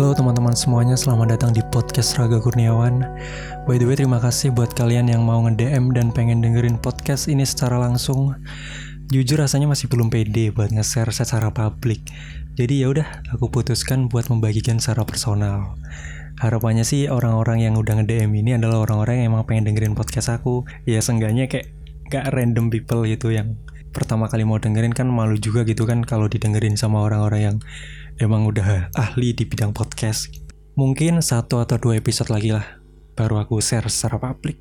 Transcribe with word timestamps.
Halo 0.00 0.16
teman-teman 0.16 0.56
semuanya, 0.56 0.96
selamat 0.96 1.36
datang 1.36 1.52
di 1.52 1.60
podcast 1.68 2.16
Raga 2.16 2.40
Kurniawan. 2.40 3.04
By 3.68 3.76
the 3.76 3.84
way, 3.84 4.00
terima 4.00 4.16
kasih 4.16 4.48
buat 4.48 4.72
kalian 4.72 5.12
yang 5.12 5.28
mau 5.28 5.44
nge-DM 5.44 5.92
dan 5.92 6.08
pengen 6.08 6.40
dengerin 6.40 6.80
podcast 6.80 7.28
ini 7.28 7.44
secara 7.44 7.76
langsung. 7.76 8.32
Jujur 9.12 9.44
rasanya 9.44 9.68
masih 9.68 9.92
belum 9.92 10.08
pede 10.08 10.56
buat 10.56 10.72
nge-share 10.72 11.12
secara 11.12 11.52
publik. 11.52 12.00
Jadi 12.56 12.80
ya 12.80 12.88
udah, 12.88 13.28
aku 13.28 13.52
putuskan 13.52 14.08
buat 14.08 14.32
membagikan 14.32 14.80
secara 14.80 15.04
personal. 15.04 15.76
Harapannya 16.40 16.88
sih 16.88 17.12
orang-orang 17.12 17.68
yang 17.68 17.76
udah 17.76 18.00
nge-DM 18.00 18.32
ini 18.40 18.56
adalah 18.56 18.88
orang-orang 18.88 19.20
yang 19.20 19.36
emang 19.36 19.44
pengen 19.44 19.68
dengerin 19.68 19.92
podcast 19.92 20.32
aku. 20.32 20.64
Ya 20.88 21.04
seenggaknya 21.04 21.44
kayak 21.44 21.76
gak 22.08 22.32
random 22.32 22.72
people 22.72 23.04
gitu 23.04 23.36
yang 23.36 23.52
pertama 23.92 24.32
kali 24.32 24.48
mau 24.48 24.56
dengerin 24.56 24.96
kan 24.96 25.12
malu 25.12 25.36
juga 25.36 25.66
gitu 25.66 25.84
kan 25.84 26.06
kalau 26.06 26.24
didengerin 26.24 26.78
sama 26.78 27.04
orang-orang 27.04 27.40
yang 27.42 27.56
emang 28.20 28.44
udah 28.44 28.92
ahli 28.92 29.32
di 29.32 29.48
bidang 29.48 29.72
podcast. 29.72 30.28
Mungkin 30.76 31.24
satu 31.24 31.64
atau 31.64 31.80
dua 31.80 31.96
episode 31.96 32.28
lagi 32.28 32.52
lah, 32.52 32.78
baru 33.16 33.40
aku 33.40 33.64
share 33.64 33.88
secara 33.88 34.20
publik. 34.20 34.60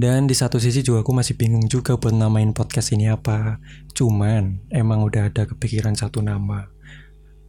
Dan 0.00 0.24
di 0.24 0.32
satu 0.32 0.56
sisi 0.56 0.80
juga 0.80 1.04
aku 1.04 1.12
masih 1.12 1.36
bingung 1.36 1.68
juga 1.68 2.00
buat 2.00 2.16
namain 2.16 2.56
podcast 2.56 2.96
ini 2.96 3.12
apa. 3.12 3.60
Cuman 3.92 4.64
emang 4.72 5.04
udah 5.04 5.28
ada 5.28 5.44
kepikiran 5.44 5.92
satu 5.92 6.24
nama. 6.24 6.72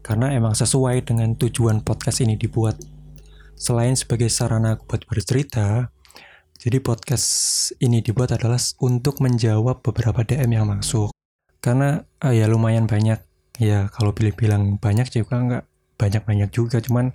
Karena 0.03 0.36
emang 0.36 0.52
sesuai 0.52 1.08
dengan 1.08 1.31
tujuan 1.39 1.80
podcast 1.80 2.20
ini 2.20 2.36
dibuat. 2.36 2.75
Selain 3.55 3.95
sebagai 3.95 4.27
sarana 4.27 4.75
aku 4.75 4.84
buat 4.84 5.08
bercerita, 5.08 5.95
jadi 6.59 6.84
podcast 6.84 7.27
ini 7.80 8.03
dibuat 8.03 8.36
adalah 8.36 8.59
untuk 8.84 9.23
menjawab 9.23 9.80
beberapa 9.80 10.27
DM 10.27 10.59
yang 10.59 10.67
masuk. 10.67 11.16
Karena 11.63 12.03
ah, 12.20 12.36
ya 12.36 12.52
lumayan 12.52 12.84
banyak 12.84 13.31
ya 13.62 13.94
kalau 13.94 14.09
pilih 14.17 14.34
bilang 14.34 14.81
banyak 14.81 15.14
juga 15.14 15.38
nggak 15.38 15.64
banyak-banyak 16.02 16.50
juga. 16.50 16.81
Cuman 16.81 17.14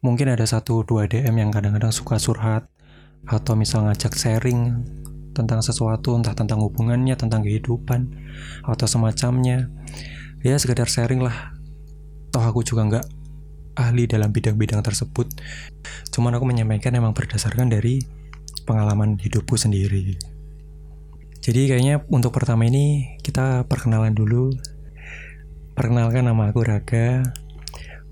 mungkin 0.00 0.32
ada 0.32 0.48
satu 0.48 0.80
dua 0.80 1.04
DM 1.04 1.36
yang 1.36 1.50
kadang-kadang 1.52 1.92
suka 1.92 2.16
surhat 2.16 2.64
atau 3.28 3.52
misal 3.52 3.84
ngajak 3.84 4.16
sharing 4.16 4.80
tentang 5.36 5.60
sesuatu 5.60 6.16
entah 6.16 6.32
tentang 6.32 6.64
hubungannya 6.64 7.12
tentang 7.20 7.44
kehidupan 7.44 8.08
atau 8.64 8.86
semacamnya. 8.88 9.68
Ya 10.40 10.56
sekedar 10.56 10.88
sharing 10.88 11.20
lah. 11.20 11.52
Toh 12.32 12.40
aku 12.40 12.64
juga 12.64 12.88
nggak 12.88 13.06
ahli 13.76 14.08
dalam 14.08 14.32
bidang-bidang 14.32 14.80
tersebut. 14.80 15.28
Cuman 16.14 16.32
aku 16.38 16.48
menyampaikan 16.48 16.96
emang 16.96 17.12
berdasarkan 17.12 17.68
dari 17.68 18.00
pengalaman 18.64 19.20
hidupku 19.20 19.60
sendiri. 19.60 20.16
Jadi 21.44 21.68
kayaknya 21.68 22.00
untuk 22.08 22.32
pertama 22.32 22.64
ini 22.64 23.18
kita 23.20 23.68
perkenalan 23.68 24.16
dulu 24.16 24.48
Perkenalkan 25.74 26.30
nama 26.30 26.54
aku 26.54 26.62
Raga. 26.62 27.34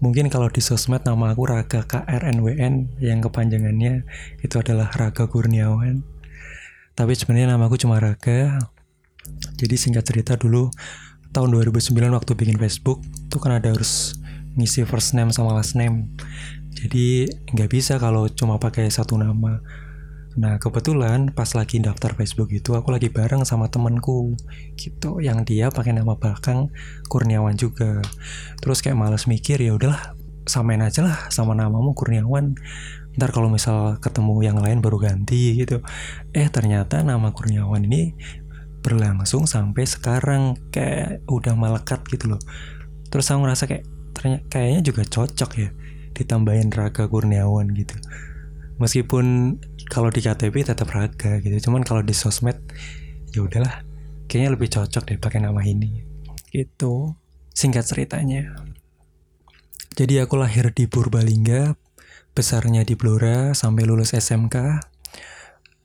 Mungkin 0.02 0.26
kalau 0.34 0.50
di 0.50 0.58
sosmed 0.58 1.06
nama 1.06 1.30
aku 1.30 1.46
Raga 1.46 1.86
KRNWN 1.86 2.98
yang 2.98 3.22
kepanjangannya 3.22 4.02
itu 4.42 4.54
adalah 4.58 4.90
Raga 4.98 5.30
Kurniawan. 5.30 6.02
Tapi 6.98 7.14
sebenarnya 7.14 7.54
nama 7.54 7.70
aku 7.70 7.78
cuma 7.78 8.02
Raga. 8.02 8.58
Jadi 9.62 9.78
singkat 9.78 10.02
cerita 10.02 10.34
dulu 10.34 10.74
tahun 11.30 11.54
2009 11.54 11.94
waktu 12.10 12.32
bikin 12.34 12.58
Facebook 12.58 12.98
itu 13.30 13.38
kan 13.38 13.54
ada 13.54 13.70
harus 13.70 14.18
ngisi 14.58 14.82
first 14.82 15.14
name 15.14 15.30
sama 15.30 15.54
last 15.54 15.78
name. 15.78 16.10
Jadi 16.74 17.30
nggak 17.54 17.70
bisa 17.70 17.94
kalau 18.02 18.26
cuma 18.26 18.58
pakai 18.58 18.90
satu 18.90 19.14
nama 19.14 19.62
Nah 20.32 20.56
kebetulan 20.56 21.28
pas 21.28 21.48
lagi 21.52 21.76
daftar 21.76 22.16
Facebook 22.16 22.48
itu 22.56 22.72
aku 22.72 22.88
lagi 22.88 23.12
bareng 23.12 23.44
sama 23.44 23.68
temenku 23.68 24.32
gitu 24.80 25.20
yang 25.20 25.44
dia 25.44 25.68
pakai 25.68 25.92
nama 25.92 26.16
belakang 26.16 26.72
Kurniawan 27.12 27.56
juga. 27.60 28.00
Terus 28.64 28.80
kayak 28.80 28.96
males 28.96 29.28
mikir 29.28 29.60
ya 29.60 29.76
udahlah 29.76 30.16
samain 30.48 30.80
aja 30.80 31.04
lah 31.04 31.28
sama 31.28 31.52
namamu 31.52 31.92
Kurniawan. 31.92 32.56
Ntar 33.12 33.28
kalau 33.28 33.52
misal 33.52 34.00
ketemu 34.00 34.40
yang 34.40 34.56
lain 34.56 34.80
baru 34.80 34.96
ganti 34.96 35.52
gitu. 35.60 35.84
Eh 36.32 36.48
ternyata 36.48 37.04
nama 37.04 37.28
Kurniawan 37.28 37.84
ini 37.84 38.16
berlangsung 38.80 39.44
sampai 39.44 39.84
sekarang 39.84 40.56
kayak 40.72 41.28
udah 41.28 41.52
melekat 41.52 42.00
gitu 42.08 42.32
loh. 42.32 42.40
Terus 43.12 43.28
aku 43.28 43.44
ngerasa 43.44 43.68
kayak 43.68 43.84
ternyata 44.16 44.44
kayaknya 44.48 44.80
juga 44.80 45.02
cocok 45.04 45.50
ya 45.60 45.68
ditambahin 46.12 46.68
Raga 46.72 47.08
Kurniawan 47.08 47.72
gitu 47.72 47.96
meskipun 48.82 49.56
kalau 49.86 50.10
di 50.10 50.18
KTP 50.18 50.66
tetap 50.66 50.90
raga 50.90 51.38
gitu 51.38 51.70
cuman 51.70 51.86
kalau 51.86 52.02
di 52.02 52.10
sosmed 52.10 52.58
ya 53.30 53.46
udahlah 53.46 53.86
kayaknya 54.26 54.50
lebih 54.56 54.68
cocok 54.72 55.02
deh 55.06 55.18
pakai 55.20 55.44
nama 55.44 55.60
ini. 55.62 56.02
Gitu 56.50 57.14
singkat 57.52 57.84
ceritanya. 57.84 58.56
Jadi 59.92 60.24
aku 60.24 60.40
lahir 60.40 60.72
di 60.72 60.88
Purbalingga 60.88 61.76
besarnya 62.32 62.80
di 62.80 62.96
Blora 62.96 63.52
sampai 63.52 63.84
lulus 63.84 64.16
SMK 64.16 64.56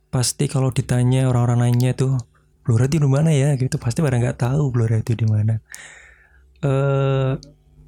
pasti 0.08 0.48
kalau 0.48 0.72
ditanya 0.72 1.28
orang-orang 1.28 1.68
lainnya 1.68 1.92
tuh 1.92 2.16
Blora 2.64 2.88
di 2.88 3.04
mana 3.04 3.36
ya? 3.36 3.60
Gitu 3.60 3.76
pasti 3.76 4.00
pada 4.00 4.16
nggak 4.16 4.40
tahu 4.40 4.72
Blora 4.72 4.96
itu 5.04 5.12
di 5.12 5.28
mana. 5.28 5.60
Eh 6.64 7.36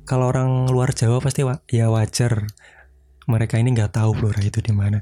kalau 0.04 0.26
orang 0.28 0.68
luar 0.68 0.92
Jawa 0.92 1.24
pasti 1.24 1.48
wa 1.48 1.56
ya 1.72 1.88
wajar 1.88 2.52
mereka 3.30 3.62
ini 3.62 3.72
nggak 3.78 3.94
tahu 3.94 4.18
Blora 4.18 4.42
itu 4.42 4.60
di 4.60 4.74
mana. 4.74 5.00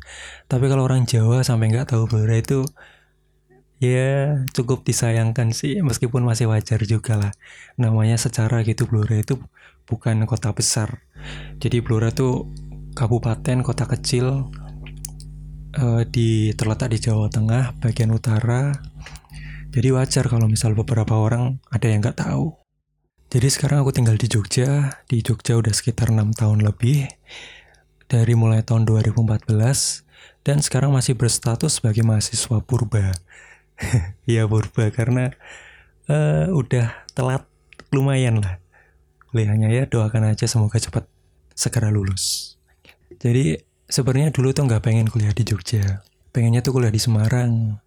Tapi 0.52 0.68
kalau 0.68 0.84
orang 0.84 1.08
Jawa 1.08 1.42
sampai 1.48 1.72
nggak 1.72 1.96
tahu 1.96 2.12
Blora 2.12 2.36
itu 2.36 2.68
ya 3.80 4.44
cukup 4.52 4.82
disayangkan 4.84 5.54
sih 5.54 5.80
meskipun 5.80 6.28
masih 6.28 6.52
wajar 6.52 6.84
juga 6.84 7.16
lah. 7.16 7.32
Namanya 7.80 8.20
secara 8.20 8.62
gitu 8.68 8.84
Blora 8.86 9.16
itu 9.16 9.40
bukan 9.88 10.28
kota 10.28 10.52
besar. 10.52 11.08
Jadi 11.64 11.80
Blora 11.80 12.12
tuh 12.12 12.52
kabupaten 12.92 13.64
kota 13.64 13.88
kecil 13.88 14.52
uh, 15.80 16.04
di 16.04 16.52
terletak 16.52 16.92
di 16.92 17.00
Jawa 17.00 17.32
Tengah 17.32 17.80
bagian 17.80 18.12
utara. 18.12 18.76
Jadi 19.72 19.88
wajar 19.94 20.28
kalau 20.28 20.52
misal 20.52 20.76
beberapa 20.76 21.16
orang 21.16 21.64
ada 21.72 21.88
yang 21.88 22.04
nggak 22.04 22.20
tahu. 22.20 22.58
Jadi 23.28 23.48
sekarang 23.52 23.84
aku 23.84 23.92
tinggal 23.92 24.16
di 24.16 24.32
Jogja, 24.32 25.04
di 25.04 25.20
Jogja 25.20 25.60
udah 25.60 25.76
sekitar 25.76 26.16
enam 26.16 26.32
tahun 26.32 26.64
lebih 26.64 27.12
dari 28.08 28.34
mulai 28.34 28.64
tahun 28.64 28.88
2014 28.88 29.52
dan 30.48 30.64
sekarang 30.64 30.96
masih 30.96 31.16
berstatus 31.20 31.80
sebagai 31.80 32.08
mahasiswa 32.08 32.58
purba. 32.64 33.12
ya 34.26 34.48
purba 34.48 34.90
karena 34.90 35.36
uh, 36.10 36.50
udah 36.52 37.08
telat 37.14 37.44
lumayan 37.92 38.42
lah 38.42 38.58
kuliahnya 39.30 39.70
ya 39.70 39.84
doakan 39.86 40.34
aja 40.34 40.48
semoga 40.48 40.80
cepat 40.80 41.06
segera 41.54 41.92
lulus. 41.92 42.56
Jadi 43.20 43.60
sebenarnya 43.86 44.32
dulu 44.32 44.56
tuh 44.56 44.66
nggak 44.66 44.82
pengen 44.82 45.08
kuliah 45.12 45.36
di 45.36 45.44
Jogja, 45.44 46.02
pengennya 46.32 46.64
tuh 46.64 46.80
kuliah 46.80 46.94
di 46.94 46.98
Semarang. 46.98 47.78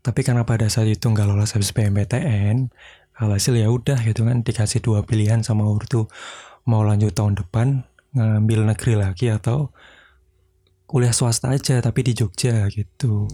Tapi 0.00 0.20
karena 0.24 0.48
pada 0.48 0.66
saat 0.72 0.88
itu 0.88 1.04
nggak 1.04 1.28
lolos 1.28 1.52
habis 1.52 1.76
PMPTN, 1.76 2.72
alhasil 3.20 3.52
ya 3.52 3.68
udah 3.68 4.00
gitu 4.00 4.24
kan 4.24 4.40
dikasih 4.40 4.80
dua 4.80 5.04
pilihan 5.04 5.44
sama 5.44 5.68
ortu 5.68 6.08
mau 6.64 6.80
lanjut 6.80 7.12
tahun 7.12 7.36
depan 7.36 7.84
ngambil 8.14 8.66
negeri 8.74 8.94
lagi 8.98 9.26
atau 9.30 9.70
kuliah 10.90 11.14
swasta 11.14 11.54
aja 11.54 11.78
tapi 11.78 12.02
di 12.02 12.12
Jogja 12.18 12.66
gitu. 12.66 13.30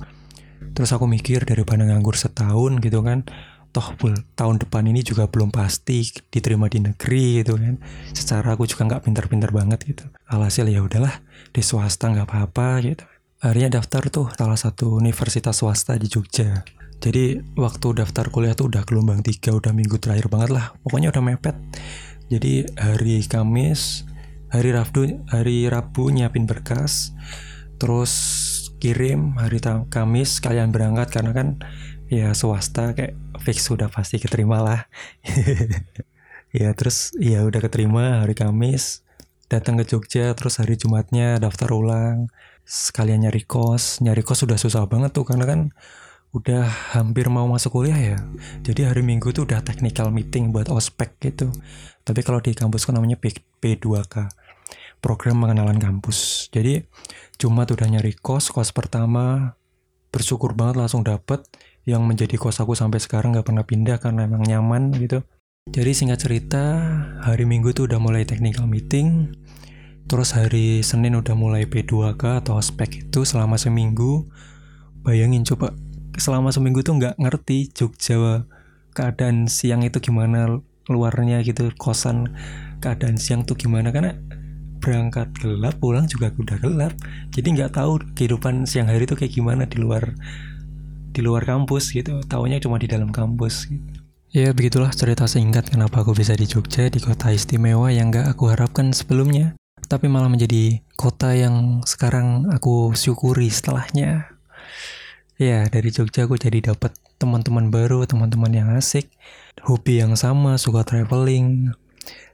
Terus 0.76 0.90
aku 0.92 1.08
mikir 1.08 1.48
daripada 1.48 1.84
nganggur 1.88 2.16
setahun 2.16 2.84
gitu 2.84 3.00
kan, 3.00 3.24
toh 3.72 3.96
tahun 4.36 4.56
depan 4.60 4.84
ini 4.88 5.00
juga 5.00 5.28
belum 5.28 5.52
pasti 5.52 6.04
diterima 6.32 6.68
di 6.68 6.84
negeri 6.84 7.40
gitu 7.40 7.56
kan. 7.56 7.80
Secara 8.12 8.56
aku 8.56 8.68
juga 8.68 8.88
nggak 8.88 9.08
pinter-pinter 9.08 9.50
banget 9.52 9.84
gitu. 9.88 10.04
Alhasil 10.28 10.68
ya 10.68 10.84
udahlah 10.84 11.24
di 11.52 11.60
swasta 11.64 12.12
nggak 12.12 12.28
apa-apa 12.28 12.68
gitu. 12.84 13.04
Akhirnya 13.40 13.80
daftar 13.80 14.08
tuh 14.08 14.32
salah 14.32 14.56
satu 14.56 14.96
universitas 14.96 15.60
swasta 15.60 15.96
di 15.96 16.08
Jogja. 16.08 16.64
Jadi 16.96 17.56
waktu 17.60 18.00
daftar 18.00 18.32
kuliah 18.32 18.56
tuh 18.56 18.72
udah 18.72 18.84
gelombang 18.88 19.20
tiga, 19.20 19.52
udah 19.52 19.76
minggu 19.76 20.00
terakhir 20.00 20.32
banget 20.32 20.56
lah. 20.56 20.72
Pokoknya 20.80 21.12
udah 21.12 21.20
mepet. 21.20 21.56
Jadi 22.32 22.64
hari 22.80 23.20
Kamis 23.28 24.08
hari 24.56 24.72
Rabu 24.72 25.00
hari 25.28 25.68
Rabu 25.68 26.08
nyiapin 26.08 26.48
berkas 26.48 27.12
terus 27.76 28.12
kirim 28.80 29.36
hari 29.36 29.60
Kamis 29.92 30.40
kalian 30.40 30.72
berangkat 30.72 31.12
karena 31.12 31.32
kan 31.36 31.60
ya 32.08 32.32
swasta 32.32 32.96
kayak 32.96 33.18
fix 33.42 33.68
sudah 33.68 33.92
pasti 33.92 34.16
keterima 34.16 34.64
lah. 34.64 34.80
Ya 36.54 36.72
terus 36.72 37.12
ya 37.20 37.44
udah 37.44 37.60
keterima 37.60 38.24
hari 38.24 38.32
Kamis 38.32 39.04
datang 39.52 39.76
ke 39.76 39.84
Jogja 39.84 40.32
terus 40.32 40.56
hari 40.56 40.80
Jumatnya 40.80 41.36
daftar 41.36 41.68
ulang 41.74 42.32
sekalian 42.64 43.28
nyari 43.28 43.44
kos. 43.44 44.00
Nyari 44.00 44.24
kos 44.24 44.46
sudah 44.46 44.56
susah 44.56 44.88
banget 44.88 45.12
tuh 45.12 45.28
karena 45.28 45.44
kan 45.44 45.60
udah 46.32 46.64
hampir 46.96 47.28
mau 47.28 47.44
masuk 47.44 47.76
kuliah 47.76 47.98
ya. 47.98 48.18
Jadi 48.64 48.88
hari 48.88 49.04
Minggu 49.04 49.36
tuh 49.36 49.44
udah 49.44 49.60
technical 49.60 50.08
meeting 50.08 50.48
buat 50.48 50.72
ospek 50.72 51.20
gitu. 51.20 51.52
Tapi 52.06 52.24
kalau 52.24 52.40
di 52.40 52.56
kampusku 52.56 52.88
namanya 52.94 53.20
P 53.20 53.36
P2K 53.60 54.45
program 55.00 55.42
pengenalan 55.42 55.78
kampus. 55.78 56.48
Jadi 56.52 56.84
cuma 57.36 57.68
udah 57.68 57.88
nyari 57.88 58.16
kos 58.16 58.48
kos 58.50 58.72
pertama 58.72 59.54
bersyukur 60.10 60.56
banget 60.56 60.80
langsung 60.80 61.04
dapet. 61.04 61.44
Yang 61.86 62.02
menjadi 62.02 62.34
kos 62.34 62.58
aku 62.58 62.74
sampai 62.74 62.98
sekarang 62.98 63.36
nggak 63.36 63.46
pernah 63.46 63.62
pindah 63.62 64.02
karena 64.02 64.26
emang 64.26 64.42
nyaman 64.42 64.90
gitu. 64.98 65.22
Jadi 65.66 65.90
singkat 65.94 66.22
cerita 66.22 66.62
hari 67.26 67.42
minggu 67.42 67.74
tuh 67.74 67.90
udah 67.90 67.98
mulai 67.98 68.22
technical 68.22 68.70
meeting. 68.70 69.34
Terus 70.06 70.38
hari 70.38 70.86
Senin 70.86 71.18
udah 71.18 71.34
mulai 71.34 71.66
P2K 71.66 72.42
atau 72.42 72.62
spek 72.62 73.10
itu 73.10 73.26
selama 73.26 73.58
seminggu. 73.58 74.30
Bayangin 75.02 75.42
coba 75.42 75.74
selama 76.14 76.54
seminggu 76.54 76.86
tuh 76.86 76.98
nggak 76.98 77.18
ngerti 77.18 77.74
Jogja 77.74 78.46
keadaan 78.94 79.50
siang 79.50 79.82
itu 79.82 79.98
gimana 79.98 80.62
luarnya 80.86 81.42
gitu 81.42 81.68
kosan 81.74 82.30
keadaan 82.78 83.18
siang 83.18 83.42
tuh 83.42 83.58
gimana. 83.58 83.90
Karena 83.90 84.14
berangkat 84.86 85.34
gelap 85.42 85.74
pulang 85.82 86.06
juga 86.06 86.30
udah 86.30 86.62
gelap. 86.62 86.94
Jadi 87.34 87.58
nggak 87.58 87.74
tahu 87.74 87.98
kehidupan 88.14 88.70
siang 88.70 88.86
hari 88.86 89.10
itu 89.10 89.18
kayak 89.18 89.34
gimana 89.34 89.66
di 89.66 89.82
luar 89.82 90.14
di 91.10 91.20
luar 91.26 91.42
kampus 91.42 91.90
gitu. 91.90 92.22
Tahunya 92.22 92.62
cuma 92.62 92.78
di 92.78 92.86
dalam 92.86 93.10
kampus 93.10 93.66
gitu. 93.66 93.82
ya 94.30 94.52
begitulah 94.52 94.92
cerita 94.92 95.24
singkat 95.24 95.72
kenapa 95.72 96.04
aku 96.04 96.12
bisa 96.12 96.36
di 96.36 96.44
Jogja 96.44 96.92
di 96.92 97.00
kota 97.00 97.32
istimewa 97.32 97.88
yang 97.88 98.12
gak 98.12 98.36
aku 98.36 98.52
harapkan 98.52 98.92
sebelumnya 98.92 99.56
tapi 99.86 100.10
malah 100.10 100.28
menjadi 100.28 100.82
kota 100.98 101.32
yang 101.32 101.80
sekarang 101.86 102.50
aku 102.50 102.92
syukuri 102.98 103.48
setelahnya. 103.48 104.28
Ya 105.36 105.68
dari 105.68 105.92
Jogja 105.92 106.24
aku 106.24 106.40
jadi 106.40 106.72
dapat 106.74 106.96
teman-teman 107.16 107.68
baru 107.72 108.04
teman-teman 108.04 108.52
yang 108.52 108.68
asik 108.76 109.08
hobi 109.64 110.02
yang 110.02 110.18
sama 110.18 110.56
suka 110.56 110.82
traveling. 110.82 111.72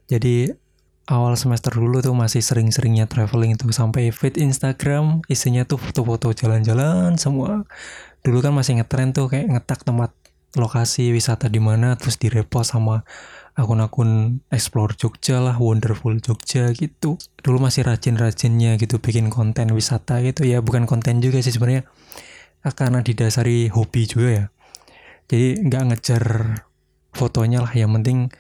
Jadi 0.06 0.55
awal 1.12 1.36
semester 1.36 1.76
dulu 1.76 2.00
tuh 2.00 2.16
masih 2.16 2.40
sering-seringnya 2.40 3.04
traveling 3.04 3.60
tuh 3.60 3.68
sampai 3.68 4.08
feed 4.08 4.40
Instagram 4.40 5.20
isinya 5.28 5.68
tuh 5.68 5.76
foto-foto 5.76 6.32
jalan-jalan 6.32 7.20
semua. 7.20 7.68
Dulu 8.24 8.40
kan 8.40 8.56
masih 8.56 8.80
ngetren 8.80 9.12
tuh 9.12 9.28
kayak 9.28 9.52
ngetak 9.52 9.84
tempat 9.84 10.16
lokasi 10.56 11.12
wisata 11.12 11.52
di 11.52 11.60
mana 11.60 11.96
terus 12.00 12.16
direpost 12.16 12.72
sama 12.72 13.04
akun-akun 13.52 14.40
explore 14.48 14.96
Jogja 14.96 15.44
lah 15.44 15.60
wonderful 15.60 16.16
Jogja 16.16 16.72
gitu. 16.72 17.20
Dulu 17.44 17.60
masih 17.60 17.84
rajin-rajinnya 17.84 18.80
gitu 18.80 18.96
bikin 18.96 19.28
konten 19.28 19.68
wisata 19.76 20.24
gitu. 20.24 20.48
Ya 20.48 20.64
bukan 20.64 20.88
konten 20.88 21.20
juga 21.20 21.44
sih 21.44 21.52
sebenarnya 21.52 21.84
karena 22.72 23.04
didasari 23.04 23.68
hobi 23.68 24.02
juga 24.08 24.28
ya. 24.32 24.44
Jadi 25.28 25.60
nggak 25.68 25.82
ngejar 25.92 26.24
fotonya 27.12 27.60
lah 27.68 27.72
yang 27.76 27.92
penting 28.00 28.32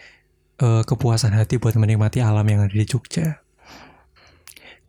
uh, 0.62 0.82
kepuasan 0.86 1.34
hati 1.34 1.58
buat 1.58 1.74
menikmati 1.74 2.22
alam 2.22 2.46
yang 2.46 2.62
ada 2.62 2.72
di 2.72 2.86
Jogja. 2.86 3.42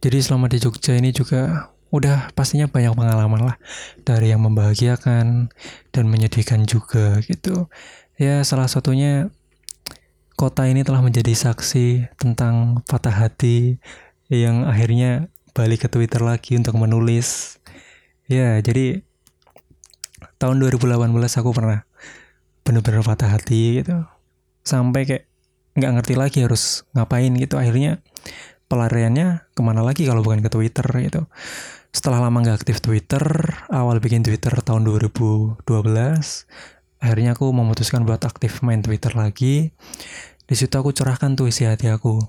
Jadi 0.04 0.18
selama 0.22 0.52
di 0.52 0.62
Jogja 0.62 0.94
ini 0.94 1.10
juga 1.10 1.74
udah 1.94 2.34
pastinya 2.34 2.66
banyak 2.66 2.98
pengalaman 2.98 3.54
lah 3.54 3.58
dari 4.02 4.34
yang 4.34 4.42
membahagiakan 4.42 5.50
dan 5.90 6.04
menyedihkan 6.10 6.70
juga 6.70 7.22
gitu. 7.26 7.70
Ya 8.18 8.46
salah 8.46 8.70
satunya 8.70 9.34
kota 10.38 10.66
ini 10.66 10.82
telah 10.82 11.02
menjadi 11.06 11.34
saksi 11.34 12.18
tentang 12.18 12.82
patah 12.90 13.14
hati 13.14 13.78
yang 14.28 14.66
akhirnya 14.66 15.30
balik 15.54 15.86
ke 15.86 15.88
Twitter 15.90 16.20
lagi 16.20 16.58
untuk 16.58 16.76
menulis. 16.82 17.62
Ya 18.26 18.58
jadi 18.60 19.06
tahun 20.42 20.60
2018 20.60 21.14
aku 21.14 21.50
pernah 21.54 21.86
bener-bener 22.66 23.06
patah 23.06 23.38
hati 23.38 23.86
gitu. 23.86 24.04
Sampai 24.66 25.06
kayak 25.06 25.33
nggak 25.74 25.92
ngerti 26.00 26.14
lagi 26.18 26.40
harus 26.46 26.86
ngapain 26.94 27.34
gitu. 27.38 27.58
Akhirnya 27.58 28.02
pelariannya 28.70 29.46
ke 29.54 29.62
mana 29.62 29.86
lagi 29.86 30.06
kalau 30.06 30.26
bukan 30.26 30.42
ke 30.42 30.50
Twitter 30.50 30.86
gitu. 31.04 31.30
Setelah 31.94 32.26
lama 32.26 32.42
nggak 32.42 32.66
aktif 32.66 32.82
Twitter 32.82 33.22
awal 33.70 34.02
bikin 34.02 34.26
Twitter 34.26 34.54
tahun 34.66 34.82
2012 34.90 35.62
akhirnya 37.04 37.36
aku 37.36 37.52
memutuskan 37.52 38.08
buat 38.08 38.24
aktif 38.24 38.64
main 38.64 38.80
Twitter 38.80 39.12
lagi. 39.14 39.76
Di 40.48 40.56
situ 40.56 40.74
aku 40.74 40.96
curahkan 40.96 41.36
tuh 41.36 41.52
isi 41.52 41.68
hati 41.68 41.92
aku 41.92 42.24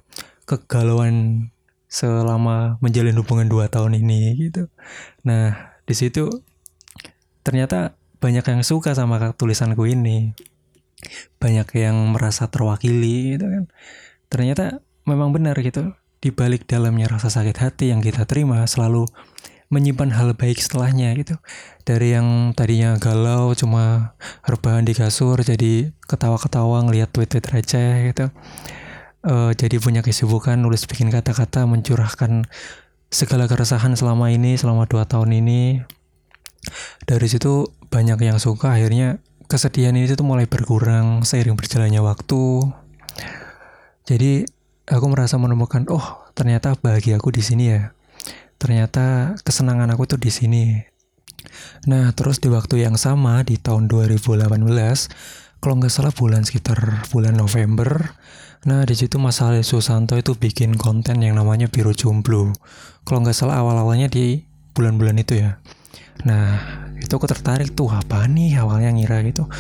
kegalauan 0.44 1.48
selama 1.88 2.76
menjalin 2.82 3.14
hubungan 3.16 3.46
dua 3.46 3.70
tahun 3.70 3.96
ini 4.02 4.50
gitu. 4.50 4.66
Nah 5.22 5.72
di 5.86 5.94
situ 5.94 6.26
ternyata 7.46 7.94
banyak 8.18 8.44
yang 8.44 8.62
suka 8.66 8.96
sama 8.96 9.20
tulisanku 9.36 9.86
ini 9.86 10.34
banyak 11.38 11.68
yang 11.76 11.96
merasa 12.12 12.48
terwakili 12.48 13.36
gitu 13.36 13.46
kan. 13.46 13.64
Ternyata 14.28 14.84
memang 15.04 15.30
benar 15.30 15.56
gitu. 15.60 15.94
Di 16.20 16.32
balik 16.32 16.64
dalamnya 16.64 17.06
rasa 17.08 17.28
sakit 17.28 17.56
hati 17.60 17.92
yang 17.92 18.00
kita 18.00 18.24
terima 18.24 18.64
selalu 18.64 19.04
menyimpan 19.72 20.12
hal 20.14 20.36
baik 20.36 20.60
setelahnya 20.60 21.12
gitu. 21.18 21.36
Dari 21.82 22.16
yang 22.16 22.52
tadinya 22.54 22.96
galau 22.96 23.52
cuma 23.56 24.16
rebahan 24.44 24.86
di 24.86 24.94
kasur 24.94 25.40
jadi 25.40 25.90
ketawa-ketawa 26.06 26.84
ngeliat 26.86 27.10
tweet-tweet 27.10 27.46
receh 27.50 28.12
gitu. 28.12 28.30
Uh, 29.24 29.56
jadi 29.56 29.80
punya 29.80 30.04
kesibukan 30.04 30.60
nulis 30.60 30.84
bikin 30.84 31.08
kata-kata 31.08 31.64
mencurahkan 31.64 32.44
segala 33.08 33.48
keresahan 33.48 33.96
selama 33.96 34.28
ini 34.28 34.54
selama 34.54 34.84
dua 34.84 35.08
tahun 35.08 35.40
ini. 35.40 35.80
Dari 37.04 37.26
situ 37.28 37.68
banyak 37.92 38.20
yang 38.20 38.40
suka 38.40 38.72
akhirnya 38.76 39.20
kesedihan 39.46 39.94
ini 39.94 40.10
tuh 40.12 40.26
mulai 40.26 40.48
berkurang 40.48 41.22
seiring 41.22 41.56
berjalannya 41.58 42.00
waktu 42.00 42.44
jadi 44.04 44.44
aku 44.88 45.06
merasa 45.08 45.40
menemukan 45.40 45.88
oh 45.88 46.28
ternyata 46.36 46.76
bahagia 46.78 47.16
aku 47.16 47.32
di 47.32 47.42
sini 47.44 47.64
ya 47.72 47.92
ternyata 48.60 49.36
kesenangan 49.42 49.92
aku 49.92 50.04
tuh 50.08 50.20
di 50.20 50.30
sini 50.32 50.64
nah 51.84 52.12
terus 52.16 52.40
di 52.40 52.48
waktu 52.48 52.84
yang 52.84 52.96
sama 52.96 53.44
di 53.44 53.60
tahun 53.60 53.86
2018 53.88 54.48
kalau 55.60 55.74
nggak 55.80 55.92
salah 55.92 56.12
bulan 56.12 56.44
sekitar 56.44 57.08
bulan 57.08 57.36
November 57.36 58.16
Nah 58.64 58.88
di 58.88 58.96
situ 58.96 59.20
Mas 59.20 59.44
Ali 59.44 59.60
Susanto 59.60 60.16
itu 60.16 60.32
bikin 60.32 60.80
konten 60.80 61.20
yang 61.20 61.36
namanya 61.36 61.68
Biru 61.68 61.92
Jomblo. 61.92 62.56
Kalau 63.04 63.20
nggak 63.20 63.36
salah 63.36 63.60
awal-awalnya 63.60 64.08
di 64.08 64.40
bulan-bulan 64.72 65.20
itu 65.20 65.36
ya. 65.36 65.60
Nah 66.22 66.84
itu 67.02 67.20
aku 67.20 67.28
tertarik 67.28 67.76
tuh 67.76 67.92
apa 67.92 68.24
nih 68.24 68.56
awalnya 68.62 68.94
ngira 68.94 69.20
gitu. 69.26 69.50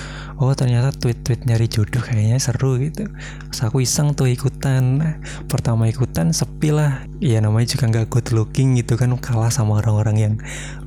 Oh 0.40 0.54
ternyata 0.56 0.94
tweet-tweet 0.94 1.44
nyari 1.44 1.68
jodoh 1.68 2.00
kayaknya 2.00 2.40
seru 2.40 2.80
gitu. 2.80 3.10
Terus 3.50 3.60
aku 3.66 3.82
iseng 3.84 4.14
tuh 4.14 4.30
ikutan. 4.30 5.02
Pertama 5.50 5.90
ikutan 5.90 6.30
sepi 6.30 6.72
lah. 6.72 7.04
Ya 7.20 7.42
namanya 7.44 7.76
juga 7.76 7.90
nggak 7.90 8.06
good 8.08 8.28
looking 8.32 8.78
gitu 8.80 8.96
kan 8.96 9.12
kalah 9.20 9.52
sama 9.52 9.82
orang-orang 9.82 10.16
yang 10.16 10.34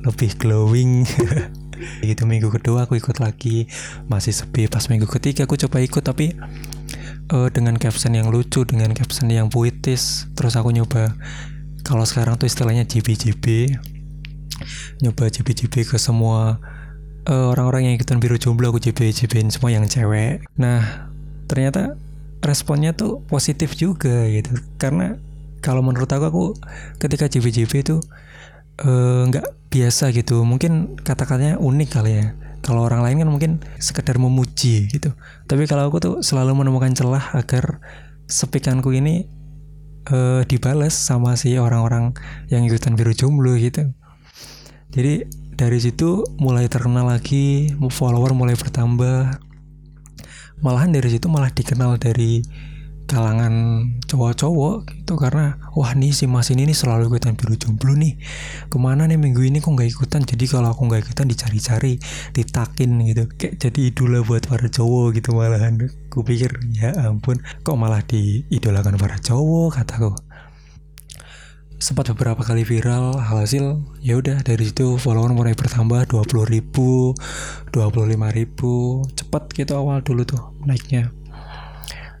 lebih 0.02 0.34
glowing. 0.40 1.04
Gitu 2.02 2.26
minggu 2.26 2.50
kedua 2.50 2.90
aku 2.90 2.98
ikut 2.98 3.22
lagi. 3.22 3.70
Masih 4.10 4.34
sepi. 4.34 4.66
Pas 4.66 4.90
minggu 4.90 5.06
ketiga 5.06 5.46
aku 5.46 5.54
coba 5.54 5.78
ikut 5.78 6.02
tapi 6.02 6.34
uh, 7.30 7.48
dengan 7.54 7.78
caption 7.78 8.18
yang 8.18 8.34
lucu 8.34 8.66
dengan 8.66 8.90
caption 8.98 9.30
yang 9.30 9.46
puitis. 9.46 10.26
Terus 10.34 10.58
aku 10.58 10.74
nyoba 10.74 11.14
kalau 11.86 12.02
sekarang 12.02 12.34
tuh 12.34 12.50
istilahnya 12.50 12.82
JB-JB 12.82 13.46
nyoba 15.02 15.30
JB-JB 15.30 15.88
ke 15.88 15.96
semua 15.96 16.58
uh, 17.28 17.46
orang-orang 17.52 17.92
yang 17.92 17.94
ikutan 17.94 18.18
biru 18.18 18.40
jomblo 18.40 18.72
aku 18.72 18.80
JB-JBin 18.80 19.52
semua 19.52 19.70
yang 19.70 19.84
cewek. 19.84 20.42
Nah 20.56 21.08
ternyata 21.48 21.96
responnya 22.40 22.96
tuh 22.96 23.22
positif 23.28 23.76
juga 23.76 24.26
gitu. 24.30 24.56
Karena 24.80 25.18
kalau 25.60 25.84
menurut 25.84 26.08
aku 26.08 26.24
aku 26.28 26.44
ketika 27.02 27.26
JB-JB 27.26 27.72
itu 27.82 27.96
eh, 28.78 29.22
nggak 29.26 29.46
uh, 29.46 29.54
biasa 29.68 30.14
gitu. 30.14 30.46
Mungkin 30.46 31.02
kata-katanya 31.02 31.58
unik 31.58 31.88
kali 31.90 32.12
ya. 32.22 32.26
Kalau 32.62 32.84
orang 32.84 33.02
lain 33.06 33.22
kan 33.22 33.30
mungkin 33.30 33.52
sekedar 33.78 34.18
memuji 34.18 34.90
gitu. 34.90 35.14
Tapi 35.46 35.66
kalau 35.66 35.90
aku 35.90 35.98
tuh 35.98 36.14
selalu 36.22 36.62
menemukan 36.62 36.94
celah 36.94 37.34
agar 37.34 37.82
sepikanku 38.28 38.92
ini 38.92 39.24
uh, 40.12 40.42
dibalas 40.44 40.92
sama 40.94 41.34
si 41.34 41.56
orang-orang 41.56 42.12
yang 42.52 42.62
ikutan 42.66 42.92
biru 42.94 43.16
jomblo 43.16 43.56
gitu 43.56 43.88
jadi 44.98 45.30
dari 45.54 45.78
situ 45.78 46.26
mulai 46.42 46.66
terkenal 46.66 47.06
lagi 47.06 47.70
follower 47.86 48.34
mulai 48.34 48.58
bertambah. 48.58 49.30
Malahan 50.58 50.90
dari 50.90 51.06
situ 51.14 51.30
malah 51.30 51.54
dikenal 51.54 52.02
dari 52.02 52.42
kalangan 53.06 53.86
cowok-cowok 54.10 54.90
gitu 54.90 55.14
karena 55.14 55.54
wah 55.78 55.94
nih 55.94 56.10
si 56.10 56.26
mas 56.26 56.50
ini 56.50 56.66
nih 56.66 56.74
selalu 56.74 57.14
ikutan 57.14 57.38
biru 57.38 57.54
jomblo 57.54 57.94
nih. 57.94 58.18
Ke 58.66 58.74
mana 58.82 59.06
nih 59.06 59.22
minggu 59.22 59.38
ini 59.46 59.62
kok 59.62 59.70
nggak 59.70 59.86
ikutan? 59.86 60.26
Jadi 60.26 60.50
kalau 60.50 60.74
aku 60.74 60.90
nggak 60.90 61.06
ikutan 61.06 61.30
dicari-cari 61.30 62.02
ditakin 62.34 62.98
gitu. 63.06 63.30
Kayak 63.38 63.54
jadi 63.70 63.80
idola 63.94 64.26
buat 64.26 64.50
para 64.50 64.66
cowok 64.66 65.14
gitu 65.14 65.30
malahan. 65.30 65.78
Aku 66.10 66.26
pikir 66.26 66.58
ya 66.74 66.90
ampun 67.06 67.38
kok 67.62 67.78
malah 67.78 68.02
diidolakan 68.02 68.98
para 68.98 69.22
cowok? 69.22 69.78
Kataku 69.78 70.10
sempat 71.78 72.10
beberapa 72.10 72.42
kali 72.42 72.66
viral 72.66 73.14
hasil 73.22 73.78
ya 74.02 74.18
udah 74.18 74.42
dari 74.42 74.66
situ 74.66 74.98
follower 74.98 75.30
mulai 75.30 75.54
bertambah 75.54 76.10
20 76.10 76.50
ribu 76.50 77.14
25 77.70 78.18
ribu 78.34 79.06
cepet 79.14 79.42
gitu 79.54 79.78
awal 79.78 80.02
dulu 80.02 80.26
tuh 80.26 80.42
naiknya. 80.66 81.14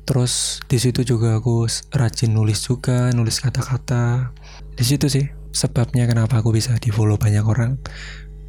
Terus 0.06 0.62
di 0.70 0.78
situ 0.78 1.02
juga 1.02 1.36
aku 1.36 1.66
rajin 1.90 2.32
nulis 2.32 2.64
juga 2.64 3.10
nulis 3.12 3.42
kata-kata. 3.42 4.30
Di 4.78 4.84
situ 4.86 5.10
sih 5.10 5.26
sebabnya 5.50 6.06
kenapa 6.06 6.38
aku 6.38 6.54
bisa 6.54 6.78
di 6.78 6.94
follow 6.94 7.18
banyak 7.18 7.42
orang 7.42 7.82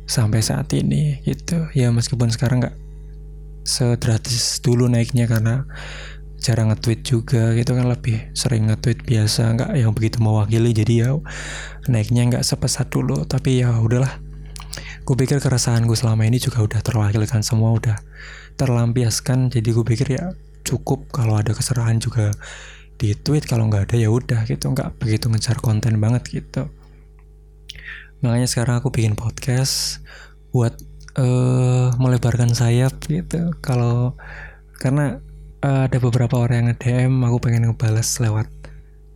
sampai 0.06 0.46
saat 0.46 0.70
ini 0.78 1.26
gitu. 1.26 1.68
Ya 1.74 1.90
meskipun 1.90 2.30
sekarang 2.30 2.62
nggak 2.64 2.78
sedrastis 3.66 4.62
dulu 4.62 4.86
naiknya 4.88 5.26
karena 5.26 5.66
jarang 6.40 6.72
nge-tweet 6.72 7.02
juga 7.04 7.52
gitu 7.54 7.76
kan 7.76 7.86
lebih 7.88 8.32
sering 8.32 8.72
nge-tweet 8.72 9.04
biasa 9.04 9.56
nggak 9.60 9.72
yang 9.76 9.92
begitu 9.92 10.24
mewakili 10.24 10.72
jadi 10.72 10.94
ya 11.06 11.10
naiknya 11.92 12.22
nggak 12.32 12.44
sepesat 12.48 12.88
dulu. 12.90 13.28
Tapi 13.28 13.64
ya 13.64 13.76
udahlah 13.76 14.20
gue 15.04 15.16
pikir 15.16 15.42
keresahan 15.42 15.84
gue 15.90 15.98
selama 15.98 16.24
ini 16.24 16.38
juga 16.38 16.64
udah 16.64 16.80
terwakilkan 16.80 17.44
semua 17.44 17.76
udah 17.76 17.98
terlampiaskan. 18.56 19.52
Jadi 19.52 19.70
gue 19.70 19.86
pikir 19.86 20.08
ya 20.16 20.32
cukup 20.64 21.12
kalau 21.12 21.40
ada 21.40 21.52
keserahan 21.52 22.00
juga 22.00 22.32
di 23.00 23.16
tweet 23.16 23.48
kalau 23.48 23.72
nggak 23.72 23.92
ada 23.92 23.96
ya 23.96 24.12
udah 24.12 24.44
gitu 24.44 24.76
nggak 24.76 25.00
begitu 25.00 25.32
ngejar 25.32 25.60
konten 25.64 26.00
banget 26.04 26.24
gitu. 26.28 26.68
Makanya 28.20 28.48
sekarang 28.52 28.84
aku 28.84 28.92
bikin 28.92 29.16
podcast 29.16 30.04
buat 30.52 30.76
uh, 31.16 31.96
melebarkan 31.96 32.52
sayap 32.52 33.00
gitu. 33.08 33.56
Kalau 33.64 34.20
karena 34.80 35.24
uh, 35.64 35.88
ada 35.88 35.98
beberapa 36.00 36.40
orang 36.40 36.56
yang 36.64 36.68
nge-DM 36.74 37.14
aku 37.26 37.38
pengen 37.44 37.72
ngebales 37.72 38.10
lewat 38.20 38.48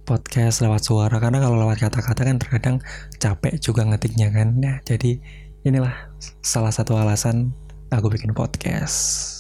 podcast 0.04 0.60
lewat 0.60 0.84
suara. 0.84 1.16
Karena 1.20 1.40
kalau 1.40 1.60
lewat 1.60 1.80
kata-kata 1.80 2.22
kan 2.28 2.38
terkadang 2.40 2.78
capek 3.20 3.56
juga 3.60 3.88
ngetiknya 3.88 4.32
kan. 4.32 4.56
Nah 4.60 4.80
jadi 4.84 5.20
inilah 5.64 5.96
salah 6.44 6.72
satu 6.72 7.00
alasan 7.00 7.56
aku 7.92 8.12
bikin 8.12 8.36
podcast. 8.36 9.32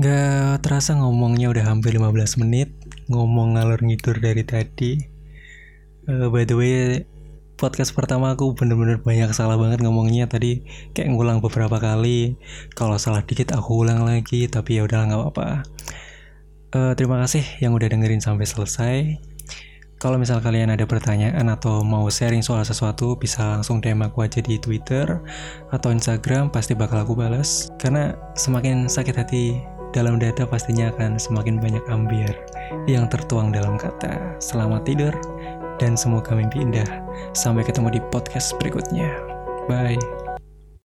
Gak 0.00 0.64
terasa 0.64 0.96
ngomongnya 0.96 1.52
udah 1.52 1.68
hampir 1.68 1.92
15 1.92 2.40
menit 2.40 2.72
Ngomong 3.12 3.60
ngalur 3.60 3.84
ngidur 3.84 4.16
dari 4.16 4.40
tadi. 4.40 4.96
Uh, 6.08 6.32
By 6.32 6.48
the 6.48 6.56
way 6.56 7.04
podcast 7.62 7.94
pertama 7.94 8.34
aku 8.34 8.58
bener-bener 8.58 8.98
banyak 8.98 9.30
salah 9.30 9.54
banget 9.54 9.86
ngomongnya 9.86 10.26
tadi. 10.26 10.66
Kayak 10.98 11.14
ngulang 11.14 11.38
beberapa 11.38 11.78
kali. 11.78 12.34
Kalau 12.74 12.98
salah 12.98 13.22
dikit 13.22 13.54
aku 13.54 13.86
ulang 13.86 14.02
lagi 14.02 14.50
tapi 14.50 14.82
ya 14.82 14.82
udah 14.82 15.06
nggak 15.06 15.20
apa-apa. 15.22 15.48
Uh, 16.74 16.92
terima 16.98 17.22
kasih 17.22 17.46
yang 17.62 17.70
udah 17.70 17.86
dengerin 17.86 18.18
sampai 18.18 18.50
selesai. 18.50 18.96
Kalau 20.02 20.18
misal 20.18 20.42
kalian 20.42 20.74
ada 20.74 20.82
pertanyaan 20.82 21.46
atau 21.46 21.86
mau 21.86 22.10
sharing 22.10 22.42
soal 22.42 22.66
sesuatu 22.66 23.14
bisa 23.14 23.54
langsung 23.54 23.78
DM 23.78 24.02
aku 24.02 24.26
aja 24.26 24.42
di 24.42 24.58
Twitter 24.58 25.22
atau 25.70 25.94
Instagram 25.94 26.50
pasti 26.50 26.74
bakal 26.74 27.06
aku 27.06 27.14
balas 27.14 27.70
karena 27.78 28.18
semakin 28.34 28.90
sakit 28.90 29.14
hati 29.14 29.62
dalam 29.94 30.18
data 30.18 30.42
pastinya 30.42 30.90
akan 30.90 31.22
semakin 31.22 31.62
banyak 31.62 31.84
ambiar 31.86 32.34
yang 32.90 33.06
tertuang 33.06 33.54
dalam 33.54 33.78
kata. 33.78 34.42
Selamat 34.42 34.82
tidur 34.82 35.14
dan 35.82 35.98
semoga 35.98 36.30
mimpi 36.38 36.62
indah. 36.62 36.86
Sampai 37.34 37.66
ketemu 37.66 37.98
di 37.98 38.00
podcast 38.14 38.54
berikutnya. 38.62 39.10
Bye. 39.66 40.31